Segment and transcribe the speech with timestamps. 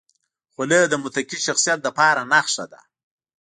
[0.53, 2.79] خولۍ د متقي شخصیت لپاره نښه ده.